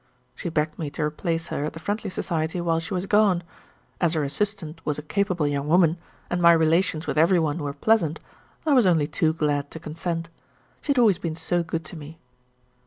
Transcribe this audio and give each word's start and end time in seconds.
She 0.33 0.49
begged 0.49 0.79
me 0.79 0.89
to 0.89 1.03
replace 1.03 1.49
her 1.49 1.63
at 1.65 1.73
the 1.73 1.79
Friendly 1.79 2.09
Society 2.09 2.59
while 2.59 2.79
she 2.79 2.95
was 2.95 3.05
gone. 3.05 3.43
As 4.01 4.13
her 4.15 4.23
assistant 4.23 4.83
was 4.83 4.97
a 4.97 5.03
capable 5.03 5.45
young 5.45 5.67
woman, 5.67 5.99
and 6.27 6.41
my 6.41 6.53
relations 6.53 7.05
with 7.05 7.19
every 7.19 7.37
one 7.37 7.59
were 7.59 7.71
pleasant 7.73 8.19
I 8.65 8.73
was 8.73 8.87
only 8.87 9.05
too 9.05 9.31
glad 9.31 9.69
to 9.69 9.79
consent. 9.79 10.29
She 10.81 10.87
had 10.93 10.97
always 10.97 11.19
been 11.19 11.35
so 11.35 11.61
good 11.61 11.85
to 11.85 11.95
me. 11.95 12.17